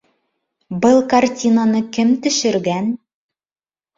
[0.85, 2.89] Был картинаны кем төшөргән?